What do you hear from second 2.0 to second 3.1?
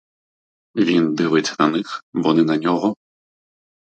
вони на нього.